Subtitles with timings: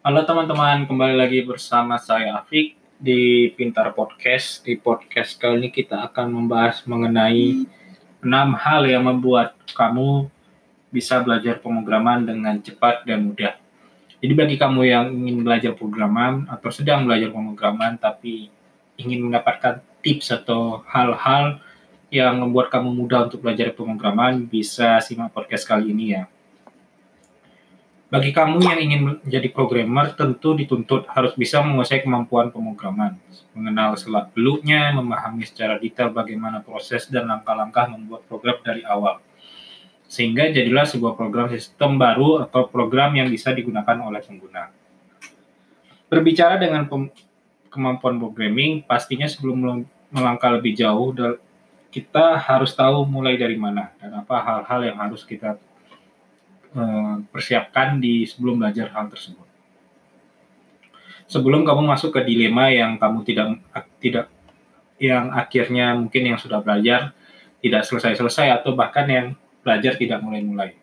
[0.00, 4.64] Halo teman-teman, kembali lagi bersama saya Afik di Pintar Podcast.
[4.64, 7.68] Di podcast kali ini kita akan membahas mengenai
[8.24, 10.32] enam hal yang membuat kamu
[10.88, 13.60] bisa belajar pemrograman dengan cepat dan mudah.
[14.24, 18.48] Jadi bagi kamu yang ingin belajar pemrograman atau sedang belajar pemrograman tapi
[18.96, 21.60] ingin mendapatkan tips atau hal-hal
[22.08, 26.24] yang membuat kamu mudah untuk belajar pemrograman, bisa simak podcast kali ini ya.
[28.10, 33.14] Bagi kamu yang ingin menjadi programmer, tentu dituntut harus bisa menguasai kemampuan pemrograman,
[33.54, 39.22] mengenal selak-beluknya, memahami secara detail bagaimana proses dan langkah-langkah membuat program dari awal.
[40.10, 44.74] Sehingga jadilah sebuah program sistem baru atau program yang bisa digunakan oleh pengguna.
[46.10, 46.90] Berbicara dengan
[47.70, 51.14] kemampuan programming, pastinya sebelum melangkah lebih jauh,
[51.94, 55.62] kita harus tahu mulai dari mana dan apa hal-hal yang harus kita
[57.34, 59.46] persiapkan di sebelum belajar hal tersebut.
[61.30, 63.46] Sebelum kamu masuk ke dilema yang kamu tidak
[64.02, 64.26] tidak
[65.00, 67.14] yang akhirnya mungkin yang sudah belajar
[67.62, 69.26] tidak selesai-selesai atau bahkan yang
[69.62, 70.76] belajar tidak mulai-mulai.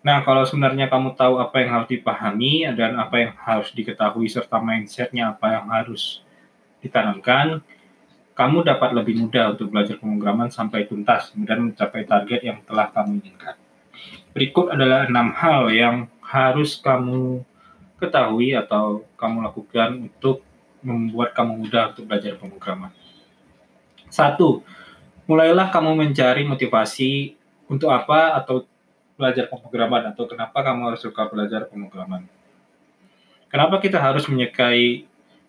[0.00, 4.56] Nah, kalau sebenarnya kamu tahu apa yang harus dipahami dan apa yang harus diketahui serta
[4.56, 6.24] mindsetnya apa yang harus
[6.80, 7.60] ditanamkan,
[8.32, 13.20] kamu dapat lebih mudah untuk belajar pemrograman sampai tuntas dan mencapai target yang telah kamu
[13.20, 13.59] inginkan.
[14.30, 17.42] Berikut adalah enam hal yang harus kamu
[17.98, 20.46] ketahui atau kamu lakukan untuk
[20.80, 22.94] membuat kamu mudah untuk belajar pemrograman.
[24.08, 24.62] Satu,
[25.26, 27.34] mulailah kamu mencari motivasi
[27.66, 28.66] untuk apa atau
[29.18, 32.24] belajar pemrograman atau kenapa kamu harus suka belajar pemrograman.
[33.50, 35.04] Kenapa kita harus menyukai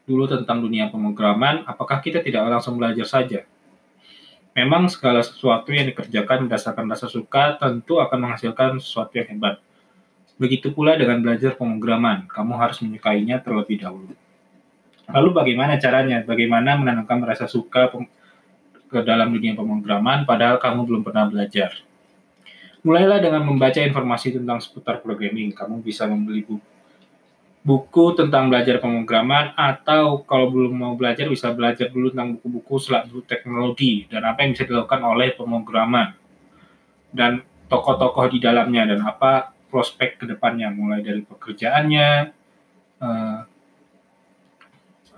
[0.10, 1.64] dulu tentang dunia pemrograman?
[1.70, 3.46] Apakah kita tidak langsung belajar saja?
[4.52, 9.64] Memang segala sesuatu yang dikerjakan berdasarkan rasa suka tentu akan menghasilkan sesuatu yang hebat.
[10.36, 14.12] Begitu pula dengan belajar pemrograman, kamu harus menyukainya terlebih dahulu.
[15.08, 16.24] Lalu bagaimana caranya?
[16.28, 17.92] Bagaimana menanamkan rasa suka
[18.92, 21.72] ke dalam dunia pemrograman padahal kamu belum pernah belajar?
[22.82, 25.54] Mulailah dengan membaca informasi tentang seputar programming.
[25.54, 26.71] Kamu bisa membeli buku
[27.62, 33.22] buku tentang belajar pemrograman atau kalau belum mau belajar bisa belajar dulu tentang buku-buku dulu
[33.22, 36.18] teknologi dan apa yang bisa dilakukan oleh pemrograman
[37.14, 42.10] dan tokoh-tokoh di dalamnya dan apa prospek ke depannya mulai dari pekerjaannya
[43.00, 43.40] uh,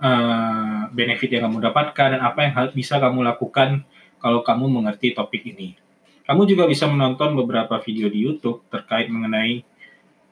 [0.04, 3.82] uh, benefit yang kamu dapatkan dan apa yang bisa kamu lakukan
[4.20, 5.76] kalau kamu mengerti topik ini.
[6.24, 9.60] Kamu juga bisa menonton beberapa video di YouTube terkait mengenai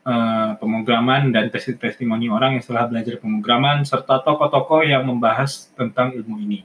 [0.06, 6.38] uh, pemrograman dan testimoni orang yang telah belajar pemrograman serta tokoh-tokoh yang membahas tentang ilmu
[6.42, 6.60] ini.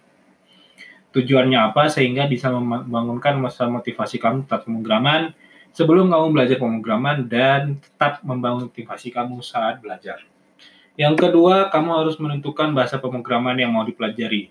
[1.13, 1.89] Tujuannya apa?
[1.89, 5.33] Sehingga bisa membangunkan masa motivasi kamu tetap pemrograman
[5.73, 10.21] sebelum kamu belajar pemrograman dan tetap membangun motivasi kamu saat belajar.
[10.97, 14.49] Yang kedua, kamu harus menentukan bahasa pemrograman yang mau dipelajari.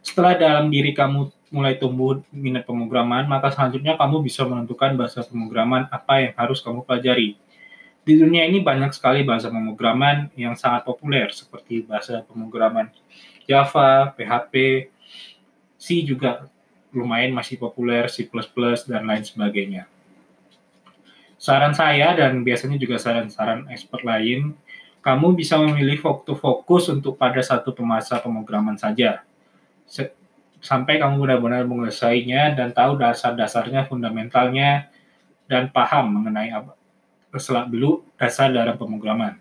[0.00, 5.86] Setelah dalam diri kamu mulai tumbuh minat pemrograman, maka selanjutnya kamu bisa menentukan bahasa pemrograman
[5.94, 7.38] apa yang harus kamu pelajari.
[8.06, 12.90] Di dunia ini banyak sekali bahasa pemrograman yang sangat populer, seperti bahasa pemrograman
[13.46, 14.86] Java, PHP,
[15.78, 16.50] C juga
[16.90, 18.26] lumayan masih populer, C++,
[18.86, 19.86] dan lain sebagainya.
[21.36, 24.56] Saran saya dan biasanya juga saran-saran expert lain,
[25.04, 29.22] kamu bisa memilih waktu fokus untuk pada satu pemasa pemrograman saja
[30.66, 34.90] sampai kamu benar-benar menguasainya dan tahu dasar-dasarnya, fundamentalnya,
[35.46, 36.74] dan paham mengenai apa
[37.38, 39.36] selak dulu dasar dalam pemrograman.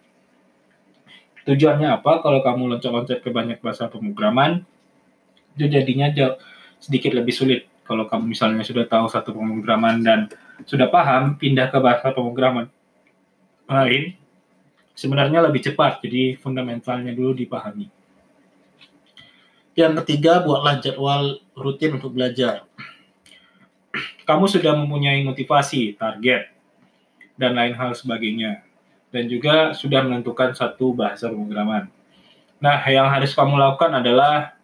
[1.46, 2.19] Tujuannya apa?
[2.19, 4.66] Kalau kamu loncat-loncat ke banyak bahasa pemrograman,
[5.56, 6.36] itu jadinya jauh,
[6.81, 7.62] sedikit lebih sulit.
[7.86, 10.28] Kalau kamu misalnya sudah tahu satu pemrograman dan
[10.66, 12.68] sudah paham, pindah ke bahasa pemrograman
[13.69, 14.18] lain,
[14.97, 16.02] sebenarnya lebih cepat.
[16.02, 17.94] Jadi fundamentalnya dulu dipahami.
[19.75, 22.63] Yang ketiga, buatlah jadwal rutin untuk belajar.
[24.24, 26.47] Kamu sudah mempunyai motivasi, target,
[27.36, 28.63] dan lain hal sebagainya.
[29.12, 31.92] Dan juga sudah menentukan satu bahasa pemrograman.
[32.63, 34.56] Nah, yang harus kamu lakukan adalah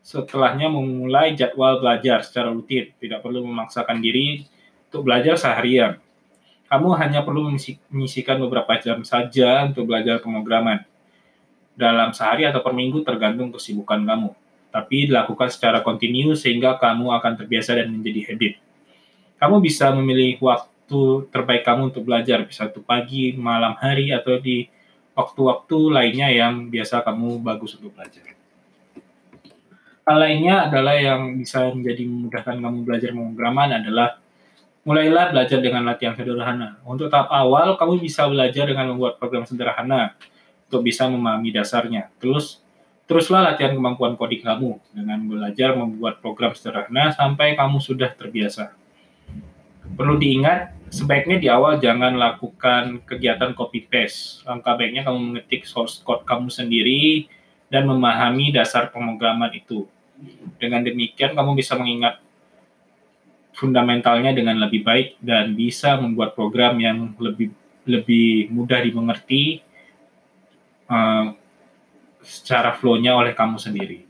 [0.00, 2.96] setelahnya memulai jadwal belajar secara rutin.
[2.96, 4.48] Tidak perlu memaksakan diri
[4.88, 6.00] untuk belajar seharian.
[6.72, 7.52] Kamu hanya perlu
[7.92, 10.80] menyisikan beberapa jam saja untuk belajar pemrograman
[11.74, 14.30] dalam sehari atau per minggu tergantung kesibukan kamu.
[14.74, 18.54] Tapi dilakukan secara kontinu sehingga kamu akan terbiasa dan menjadi habit.
[19.38, 24.66] Kamu bisa memilih waktu terbaik kamu untuk belajar, bisa itu pagi, malam hari, atau di
[25.14, 28.34] waktu-waktu lainnya yang biasa kamu bagus untuk belajar.
[30.04, 34.18] Hal lainnya adalah yang bisa menjadi memudahkan kamu belajar pemrograman adalah
[34.84, 36.76] Mulailah belajar dengan latihan sederhana.
[36.84, 40.12] Untuk tahap awal, kamu bisa belajar dengan membuat program sederhana
[40.74, 42.10] untuk bisa memahami dasarnya.
[42.18, 42.58] Terus,
[43.06, 48.74] teruslah latihan kemampuan coding kamu dengan belajar membuat program sederhana sampai kamu sudah terbiasa.
[49.94, 54.42] Perlu diingat, sebaiknya di awal jangan lakukan kegiatan copy paste.
[54.42, 57.30] Langkah baiknya kamu mengetik source code kamu sendiri
[57.70, 59.86] dan memahami dasar pemrograman itu.
[60.58, 62.18] Dengan demikian, kamu bisa mengingat
[63.54, 67.54] fundamentalnya dengan lebih baik dan bisa membuat program yang lebih
[67.86, 69.62] lebih mudah dimengerti
[70.88, 71.34] uh,
[72.24, 74.04] secara flow-nya oleh kamu sendiri.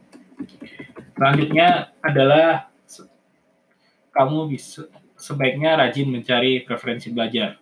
[1.14, 2.70] Selanjutnya adalah
[4.14, 4.86] kamu bisa
[5.18, 7.58] sebaiknya rajin mencari referensi belajar.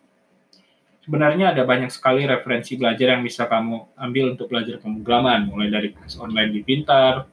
[1.03, 5.89] Sebenarnya ada banyak sekali referensi belajar yang bisa kamu ambil untuk belajar pemrograman, mulai dari
[6.21, 7.27] online di Pintar,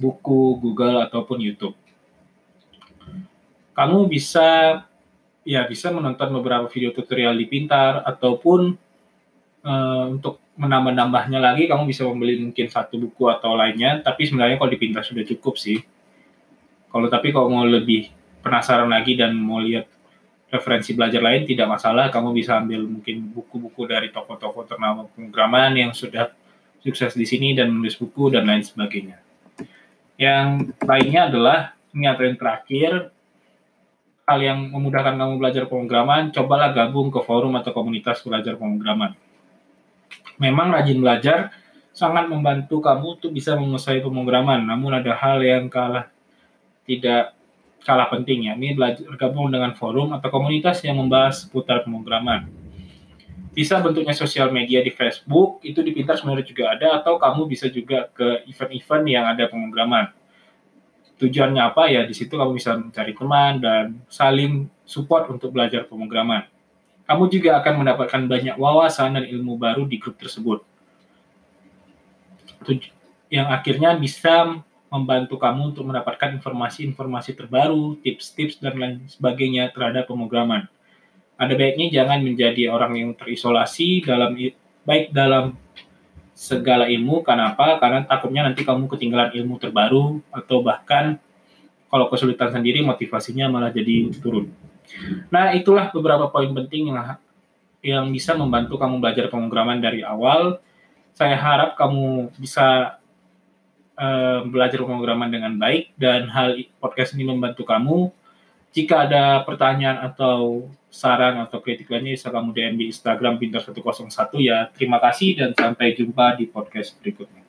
[0.00, 1.78] buku, Google, ataupun YouTube
[3.74, 4.80] kamu bisa
[5.44, 8.78] ya bisa menonton beberapa video tutorial di Pintar ataupun
[9.66, 13.98] uh, untuk menambah-nambahnya lagi kamu bisa membeli mungkin satu buku atau lainnya.
[14.02, 15.82] Tapi sebenarnya kalau di Pintar sudah cukup sih.
[16.90, 19.90] Kalau tapi kalau mau lebih penasaran lagi dan mau lihat
[20.54, 22.06] referensi belajar lain tidak masalah.
[22.14, 26.30] Kamu bisa ambil mungkin buku-buku dari toko-toko ternama pemrograman yang sudah
[26.78, 29.18] sukses di sini dan menulis buku dan lain sebagainya.
[30.14, 31.58] Yang lainnya adalah
[31.90, 33.10] ini yang terakhir
[34.24, 39.18] hal yang memudahkan kamu belajar pemrograman, cobalah gabung ke forum atau komunitas belajar pemrograman.
[40.38, 41.54] Memang rajin belajar
[41.94, 46.10] sangat membantu kamu untuk bisa menguasai pemrograman, namun ada hal yang kalah
[46.84, 47.38] tidak
[47.86, 48.58] kalah penting ya.
[48.58, 52.50] Ini belajar gabung dengan forum atau komunitas yang membahas seputar pemrograman.
[53.54, 57.70] Bisa bentuknya sosial media di Facebook, itu di Pintar sebenarnya juga ada, atau kamu bisa
[57.70, 60.10] juga ke event-event yang ada pemrograman
[61.14, 66.44] tujuannya apa ya di situ kamu bisa mencari teman dan saling support untuk belajar pemrograman.
[67.04, 70.64] Kamu juga akan mendapatkan banyak wawasan dan ilmu baru di grup tersebut.
[73.28, 80.70] Yang akhirnya bisa membantu kamu untuk mendapatkan informasi-informasi terbaru, tips-tips dan lain sebagainya terhadap pemrograman.
[81.34, 84.38] Ada baiknya jangan menjadi orang yang terisolasi dalam
[84.86, 85.58] baik dalam
[86.32, 87.26] segala ilmu.
[87.26, 87.76] Kenapa?
[87.82, 91.18] Karena takutnya nanti kamu ketinggalan ilmu terbaru atau bahkan
[91.90, 94.50] kalau kesulitan sendiri motivasinya malah jadi turun.
[95.32, 97.16] Nah, itulah beberapa poin penting yang
[97.84, 100.58] yang bisa membantu kamu belajar pemrograman dari awal.
[101.12, 102.98] Saya harap kamu bisa
[104.00, 108.08] uh, belajar pemrograman dengan baik dan hal podcast ini membantu kamu.
[108.74, 114.66] Jika ada pertanyaan atau saran atau kritik lainnya bisa kamu DM di Instagram Pintar101 ya.
[114.74, 117.43] Terima kasih dan sampai jumpa di podcast berikutnya.